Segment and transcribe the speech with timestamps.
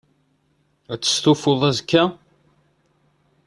[0.93, 2.03] Ad testufuḍ azekka?